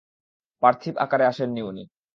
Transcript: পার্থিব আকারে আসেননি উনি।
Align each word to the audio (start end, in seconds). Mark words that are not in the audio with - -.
পার্থিব 0.63 0.93
আকারে 0.97 1.25
আসেননি 1.25 1.61
উনি। 1.61 1.83